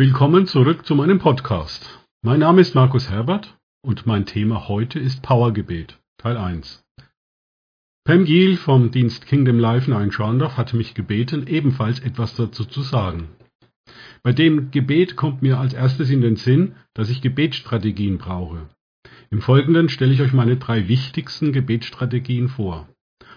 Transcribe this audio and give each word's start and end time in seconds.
Willkommen 0.00 0.46
zurück 0.46 0.86
zu 0.86 0.94
meinem 0.94 1.18
Podcast. 1.18 2.00
Mein 2.22 2.40
Name 2.40 2.62
ist 2.62 2.74
Markus 2.74 3.10
Herbert 3.10 3.58
und 3.82 4.06
mein 4.06 4.24
Thema 4.24 4.66
heute 4.66 4.98
ist 4.98 5.20
Powergebet, 5.20 6.00
Teil 6.16 6.38
1. 6.38 6.82
Pam 8.04 8.24
Giel 8.24 8.56
vom 8.56 8.92
Dienst 8.92 9.26
Kingdom 9.26 9.58
Life 9.58 9.92
in 9.92 10.10
Schorndorf 10.10 10.56
hatte 10.56 10.78
mich 10.78 10.94
gebeten, 10.94 11.46
ebenfalls 11.46 12.00
etwas 12.00 12.34
dazu 12.34 12.64
zu 12.64 12.80
sagen. 12.80 13.28
Bei 14.22 14.32
dem 14.32 14.70
Gebet 14.70 15.16
kommt 15.16 15.42
mir 15.42 15.58
als 15.58 15.74
erstes 15.74 16.08
in 16.08 16.22
den 16.22 16.36
Sinn, 16.36 16.76
dass 16.94 17.10
ich 17.10 17.20
Gebetsstrategien 17.20 18.16
brauche. 18.16 18.70
Im 19.28 19.42
Folgenden 19.42 19.90
stelle 19.90 20.14
ich 20.14 20.22
euch 20.22 20.32
meine 20.32 20.56
drei 20.56 20.88
wichtigsten 20.88 21.52
Gebetsstrategien 21.52 22.48
vor. 22.48 22.88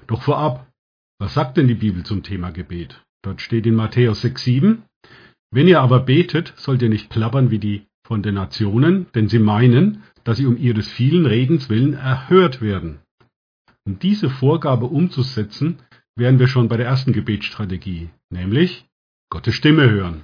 Doch 0.07 0.21
vorab, 0.21 0.71
was 1.20 1.34
sagt 1.34 1.57
denn 1.57 1.68
die 1.68 1.73
Bibel 1.73 2.05
zum 2.05 2.23
Thema 2.23 2.52
Gebet? 2.52 3.04
Dort 3.21 3.41
steht 3.41 3.66
in 3.66 3.75
Matthäus 3.75 4.23
6,7, 4.23 4.77
wenn 5.54 5.67
ihr 5.67 5.81
aber 5.81 5.99
betet, 5.99 6.54
sollt 6.55 6.81
ihr 6.81 6.89
nicht 6.89 7.09
plappern 7.09 7.51
wie 7.51 7.59
die 7.59 7.86
von 8.05 8.23
den 8.23 8.36
Nationen, 8.36 9.05
denn 9.14 9.29
sie 9.29 9.39
meinen, 9.39 10.04
dass 10.23 10.37
sie 10.37 10.45
um 10.45 10.57
ihres 10.57 10.87
vielen 10.87 11.25
Redens 11.25 11.69
willen 11.69 11.93
erhört 11.93 12.61
werden. 12.61 13.00
Um 13.86 14.00
diese 14.00 14.29
Vorgabe 14.29 14.86
umzusetzen, 14.86 15.78
wären 16.15 16.39
wir 16.39 16.47
schon 16.47 16.69
bei 16.69 16.78
der 16.78 16.87
ersten 16.87 17.14
Gebetsstrategie, 17.14 18.09
nämlich 18.29 18.86
Gottes 19.29 19.55
Stimme 19.55 19.89
hören. 19.89 20.23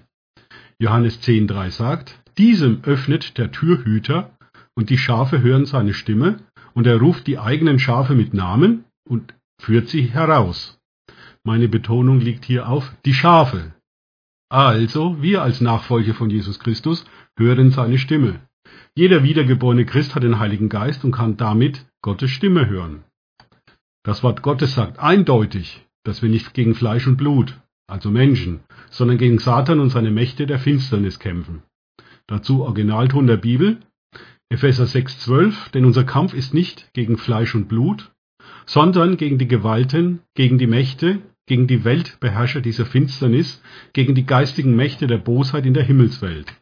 Johannes 0.80 1.22
10,3 1.22 1.72
sagt, 1.72 2.20
diesem 2.38 2.84
öffnet 2.84 3.38
der 3.38 3.52
Türhüter 3.52 4.32
und 4.76 4.90
die 4.90 4.98
Schafe 4.98 5.42
hören 5.42 5.66
seine 5.66 5.94
Stimme 5.94 6.40
und 6.74 6.88
er 6.88 6.98
ruft 6.98 7.28
die 7.28 7.38
eigenen 7.38 7.80
Schafe 7.80 8.16
mit 8.16 8.34
Namen 8.34 8.86
und 9.08 9.34
führt 9.62 9.90
sie 9.90 10.04
heraus. 10.04 10.80
Meine 11.44 11.68
Betonung 11.68 12.20
liegt 12.20 12.46
hier 12.46 12.70
auf 12.70 12.94
die 13.06 13.14
Schafe, 13.14 13.74
also, 14.50 15.22
wir 15.22 15.44
als 15.44 15.62
Nachfolger 15.62 16.14
von 16.14 16.30
Jesus 16.30 16.60
Christus 16.60 17.06
hören 17.38 17.72
seine 17.72 18.00
Stimme. 18.00 18.42
Jeder 18.96 19.24
wiedergeborene 19.24 19.86
Christ 19.86 20.16
hat 20.16 20.24
den 20.24 20.40
Heiligen 20.40 20.70
Geist 20.70 21.04
und 21.06 21.12
kann 21.12 21.38
damit 21.38 21.86
Gottes 22.02 22.32
Stimme 22.32 22.68
hören. 22.68 23.04
Das 24.04 24.24
Wort 24.24 24.42
Gottes 24.42 24.74
sagt 24.74 25.00
eindeutig, 25.00 25.86
dass 26.04 26.22
wir 26.22 26.30
nicht 26.30 26.54
gegen 26.54 26.74
Fleisch 26.74 27.06
und 27.06 27.18
Blut, 27.18 27.60
also 27.88 28.10
Menschen, 28.10 28.62
sondern 28.90 29.18
gegen 29.18 29.40
Satan 29.40 29.80
und 29.80 29.90
seine 29.90 30.12
Mächte 30.12 30.48
der 30.48 30.60
Finsternis 30.60 31.20
kämpfen. 31.20 31.62
Dazu 32.28 32.64
Originalton 32.64 33.28
der 33.28 33.38
Bibel, 33.38 33.80
Epheser 34.50 34.86
6,12, 34.86 35.72
denn 35.72 35.86
unser 35.86 36.04
Kampf 36.04 36.34
ist 36.34 36.54
nicht 36.54 36.92
gegen 36.94 37.18
Fleisch 37.18 37.54
und 37.54 37.68
Blut, 37.68 38.12
sondern 38.66 39.18
gegen 39.18 39.38
die 39.38 39.48
Gewalten, 39.48 40.22
gegen 40.36 40.58
die 40.58 40.68
Mächte, 40.68 41.22
gegen 41.50 41.66
die 41.66 41.84
Weltbeherrscher 41.84 42.62
dieser 42.62 42.86
Finsternis, 42.86 43.62
gegen 43.92 44.14
die 44.14 44.26
geistigen 44.26 44.76
Mächte 44.76 45.08
der 45.08 45.18
Bosheit 45.18 45.66
in 45.66 45.74
der 45.74 45.84
Himmelswelt. 45.84 46.54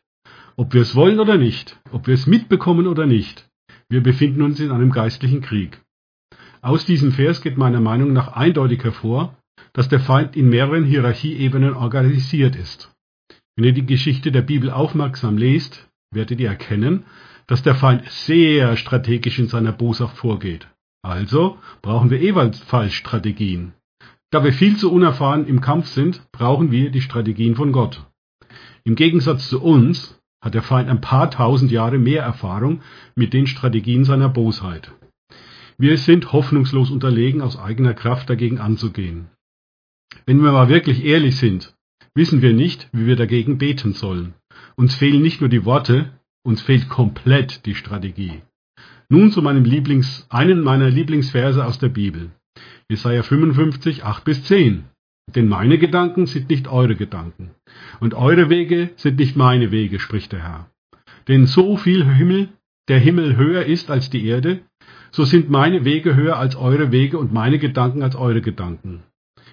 Ob 0.56 0.74
wir 0.74 0.82
es 0.82 0.96
wollen 0.96 1.20
oder 1.20 1.38
nicht, 1.38 1.78
ob 1.92 2.08
wir 2.08 2.14
es 2.14 2.26
mitbekommen 2.26 2.88
oder 2.88 3.06
nicht, 3.06 3.50
wir 3.90 4.02
befinden 4.02 4.42
uns 4.42 4.62
in 4.62 4.72
einem 4.72 4.92
geistlichen 4.92 5.42
Krieg. 5.42 5.82
Aus 6.62 6.86
diesem 6.86 7.12
Vers 7.12 7.42
geht 7.42 7.58
meiner 7.58 7.82
Meinung 7.82 8.14
nach 8.14 8.30
eindeutig 8.30 8.84
hervor, 8.84 9.38
dass 9.74 9.90
der 9.90 10.00
Feind 10.00 10.38
in 10.38 10.50
mehreren 10.50 10.86
Hierarchieebenen 10.86 11.74
organisiert 11.74 12.56
ist. 12.56 12.92
Wenn 13.56 13.66
ihr 13.66 13.74
die 13.74 13.86
Geschichte 13.86 14.32
der 14.32 14.42
Bibel 14.42 14.72
aufmerksam 14.72 15.38
lest, 15.38 15.90
werdet 16.12 16.40
ihr 16.40 16.48
erkennen, 16.48 17.04
dass 17.46 17.62
der 17.62 17.76
Feind 17.76 18.10
sehr 18.10 18.78
strategisch 18.78 19.38
in 19.38 19.48
seiner 19.48 19.74
Boshaft 19.74 20.18
vorgeht. 20.18 20.68
Also 21.02 21.58
brauchen 21.82 22.10
wir 22.10 22.22
ebenfalls 22.22 22.94
Strategien. 22.94 23.74
Da 24.30 24.44
wir 24.44 24.52
viel 24.52 24.75
zu 24.75 24.92
unerfahren 24.92 25.47
im 25.47 25.61
Kampf 25.61 25.88
sind, 25.88 26.22
brauchen 26.31 26.72
wir 26.72 26.92
die 26.92 27.02
Strategien 27.02 27.56
von 27.56 27.72
Gott. 27.72 28.06
Im 28.84 28.95
Gegensatz 28.95 29.50
zu 29.50 29.61
uns 29.61 30.19
hat 30.42 30.53
der 30.53 30.64
Feind 30.64 30.89
ein 30.89 31.02
paar 31.02 31.31
tausend 31.31 31.72
Jahre 31.72 31.97
mehr 31.97 32.23
Erfahrung 32.23 32.81
mit 33.16 33.34
den 33.34 33.47
Strategien 33.47 34.03
seiner 34.03 34.30
Bosheit. 34.30 34.92
Wir 35.78 35.97
sind 35.97 36.34
hoffnungslos 36.34 36.92
unterlegen, 36.92 37.42
aus 37.42 37.57
eigener 37.57 37.94
Kraft 37.94 38.29
dagegen 38.29 38.59
anzugehen. 38.59 39.29
Wenn 40.25 40.44
wir 40.44 40.52
mal 40.52 40.69
wirklich 40.69 41.06
ehrlich 41.06 41.38
sind, 41.38 41.75
wissen 42.16 42.41
wir 42.41 42.53
nicht, 42.53 42.90
wie 42.91 43.06
wir 43.06 43.16
dagegen 43.16 43.57
beten 43.57 43.94
sollen. 43.94 44.34
Uns 44.75 44.96
fehlen 44.96 45.22
nicht 45.22 45.40
nur 45.40 45.50
die 45.50 45.66
Worte, 45.66 46.19
uns 46.44 46.62
fehlt 46.62 46.90
komplett 46.90 47.66
die 47.66 47.75
Strategie. 47.75 48.41
Nun 49.09 49.31
zu 49.31 49.41
meinem 49.41 49.63
Lieblings, 49.63 50.25
einen 50.29 50.62
meiner 50.62 50.90
Lieblingsverse 50.90 51.66
aus 51.66 51.79
der 51.79 51.90
Bibel. 51.90 52.31
Jesaja 52.90 53.23
55, 53.23 54.03
8 54.03 54.23
bis 54.23 54.44
10. 54.44 54.85
Denn 55.35 55.50
meine 55.50 55.78
Gedanken 55.78 56.25
sind 56.25 56.50
nicht 56.50 56.68
eure 56.68 56.95
Gedanken, 56.95 57.51
und 58.00 58.13
eure 58.13 58.50
Wege 58.50 58.91
sind 58.95 59.19
nicht 59.19 59.35
meine 59.35 59.72
Wege, 59.72 60.00
spricht 60.00 60.31
der 60.31 60.41
Herr. 60.41 60.69
Denn 61.28 61.46
so 61.46 61.75
viel 61.75 62.06
Himmel, 62.06 62.50
der 62.88 63.00
Himmel 63.00 63.35
höher 63.35 63.66
ist 63.66 63.91
als 63.91 64.09
die 64.09 64.25
Erde, 64.25 64.62
so 65.12 65.25
sind 65.25 65.50
meine 65.50 65.84
Wege 65.84 66.16
höher 66.16 66.38
als 66.38 66.56
eure 66.56 66.91
Wege 66.91 67.17
und 67.17 67.34
meine 67.34 67.59
Gedanken 67.59 68.03
als 68.03 68.16
eure 68.16 68.41
Gedanken. 68.41 69.03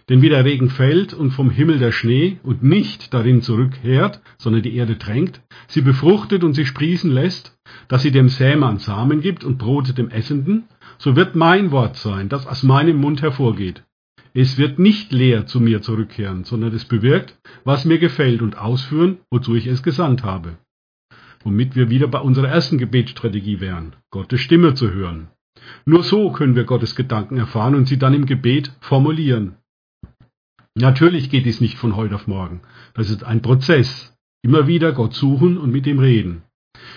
Denn 0.09 0.21
wie 0.21 0.28
der 0.28 0.45
Regen 0.45 0.69
fällt 0.69 1.15
und 1.15 1.31
vom 1.31 1.50
Himmel 1.50 1.78
der 1.78 1.93
Schnee 1.93 2.39
und 2.43 2.62
nicht 2.62 3.15
darin 3.15 3.41
zurückkehrt, 3.41 4.21
sondern 4.39 4.62
die 4.62 4.77
Erde 4.77 4.99
tränkt, 4.99 5.41
sie 5.67 5.81
befruchtet 5.81 6.45
und 6.45 6.53
sie 6.53 6.67
sprießen 6.67 7.11
lässt, 7.11 7.56
dass 7.89 8.03
sie 8.03 8.11
dem 8.11 8.28
Sämann 8.28 8.78
Samen 8.78 9.21
gibt 9.21 9.44
und 9.44 9.56
Brote 9.59 9.94
dem 9.94 10.11
Essenden, 10.11 10.65
so 10.99 11.17
wird 11.17 11.34
mein 11.34 11.71
Wort 11.71 11.97
sein, 11.97 12.28
das 12.28 12.47
aus 12.47 12.62
meinem 12.62 12.99
Mund 12.99 13.23
hervorgeht. 13.23 13.83
Es 14.34 14.59
wird 14.59 14.78
nicht 14.78 15.12
leer 15.12 15.47
zu 15.47 15.61
mir 15.61 15.81
zurückkehren, 15.81 16.44
sondern 16.44 16.75
es 16.75 16.84
bewirkt, 16.84 17.39
was 17.65 17.84
mir 17.84 17.99
gefällt 17.99 18.43
und 18.43 18.59
ausführen, 18.59 19.19
wozu 19.31 19.55
ich 19.55 19.67
es 19.67 19.83
gesandt 19.83 20.25
habe. 20.25 20.59
Womit 21.44 21.77
wir 21.77 21.89
wieder 21.89 22.09
bei 22.09 22.19
unserer 22.19 22.49
ersten 22.49 22.77
Gebetsstrategie 22.78 23.61
wären, 23.61 23.94
Gottes 24.11 24.41
Stimme 24.41 24.75
zu 24.75 24.93
hören. 24.93 25.28
Nur 25.87 26.03
so 26.03 26.33
können 26.33 26.56
wir 26.56 26.65
Gottes 26.65 26.97
Gedanken 26.97 27.37
erfahren 27.37 27.75
und 27.75 27.87
sie 27.87 27.99
dann 27.99 28.12
im 28.12 28.27
Gebet 28.27 28.73
formulieren. 28.81 29.56
Natürlich 30.75 31.31
geht 31.31 31.47
dies 31.47 31.61
nicht 31.61 31.79
von 31.79 31.95
heute 31.95 32.17
auf 32.17 32.27
morgen. 32.27 32.61
Das 32.95 33.09
ist 33.09 33.23
ein 33.25 33.43
Prozess. 33.43 34.17
Immer 34.43 34.67
wieder 34.67 34.93
Gott 34.93 35.15
suchen 35.15 35.57
und 35.57 35.71
mit 35.71 35.87
ihm 35.87 36.01
reden. 36.01 36.43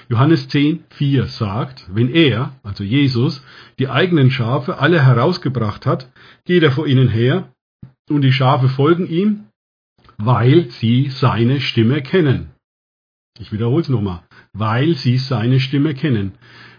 Johannes 0.10 0.48
10, 0.48 0.84
4 0.90 1.28
sagt, 1.28 1.86
wenn 1.94 2.10
er, 2.10 2.56
also 2.64 2.84
Jesus, 2.84 3.44
die 3.78 3.90
eigenen 3.90 4.32
Schafe 4.32 4.80
alle 4.80 5.06
herausgebracht 5.06 5.86
hat, 5.86 6.12
geht 6.46 6.64
er 6.64 6.72
vor 6.72 6.88
ihnen 6.88 7.10
her 7.10 7.54
und 8.10 8.22
die 8.22 8.34
Schafe 8.34 8.68
folgen 8.68 9.08
ihm, 9.08 9.46
weil 10.18 10.70
sie 10.72 11.10
seine 11.10 11.62
Stimme 11.62 12.02
kennen. 12.02 12.50
Ich 13.40 13.52
wiederhole 13.52 13.82
es 13.82 13.90
nochmal, 13.90 14.24
weil 14.54 14.96
sie 14.96 15.18
seine 15.18 15.60
Stimme 15.60 15.94
kennen. 15.94 16.34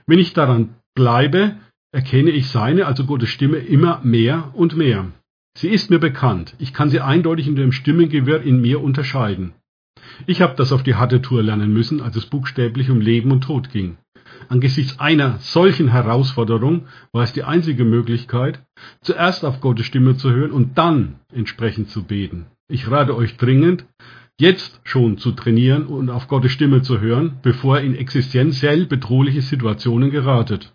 Wenn 0.07 0.19
ich 0.19 0.33
daran 0.33 0.75
bleibe, 0.95 1.57
erkenne 1.93 2.31
ich 2.31 2.49
seine, 2.49 2.87
also 2.87 3.05
Gottes 3.05 3.29
Stimme, 3.29 3.59
immer 3.59 4.01
mehr 4.03 4.53
und 4.55 4.77
mehr. 4.77 5.13
Sie 5.59 5.71
ist 5.71 5.91
mir 5.91 5.99
bekannt. 5.99 6.55
Ich 6.61 6.73
kann 6.73 6.89
sie 6.89 7.01
eindeutig 7.01 7.49
in 7.49 7.57
dem 7.57 7.73
Stimmengewirr 7.73 8.43
in 8.43 8.61
mir 8.61 8.81
unterscheiden. 8.81 9.55
Ich 10.25 10.41
habe 10.41 10.55
das 10.55 10.71
auf 10.71 10.85
die 10.85 10.95
harte 10.95 11.21
Tour 11.21 11.43
lernen 11.43 11.73
müssen, 11.73 12.01
als 12.01 12.15
es 12.15 12.27
buchstäblich 12.27 12.91
um 12.91 13.01
Leben 13.01 13.33
und 13.33 13.41
Tod 13.41 13.71
ging. 13.71 13.97
Angesichts 14.49 15.01
einer 15.01 15.39
solchen 15.41 15.89
Herausforderung 15.89 16.87
war 17.11 17.25
es 17.25 17.33
die 17.33 17.43
einzige 17.43 17.85
Möglichkeit, 17.85 18.63
zuerst 19.01 19.45
auf 19.45 19.61
Gottes 19.61 19.87
Stimme 19.87 20.17
zu 20.17 20.31
hören 20.31 20.53
und 20.53 20.79
dann 20.79 21.17
entsprechend 21.33 21.91
zu 21.91 22.05
beten. 22.05 22.47
Ich 22.69 22.89
rate 22.89 23.17
euch 23.17 23.37
dringend, 23.37 23.85
jetzt 24.39 24.81
schon 24.85 25.19
zu 25.19 25.33
trainieren 25.33 25.87
und 25.87 26.09
auf 26.09 26.29
Gottes 26.29 26.53
Stimme 26.53 26.83
zu 26.83 27.01
hören, 27.01 27.41
bevor 27.43 27.79
er 27.79 27.85
in 27.85 27.97
existenziell 27.97 28.87
bedrohliche 28.87 29.43
Situationen 29.43 30.13
geratet. 30.13 30.73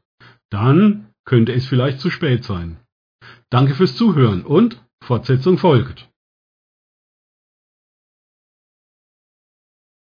Dann 0.49 1.05
könnte 1.23 1.53
es 1.53 1.67
vielleicht 1.67 2.01
zu 2.01 2.09
spät 2.09 2.43
sein. 2.43 2.79
Danke 3.53 3.75
fürs 3.75 3.95
Zuhören 3.95 4.41
und 4.41 4.83
Fortsetzung 4.99 5.59
folgt. 5.59 6.09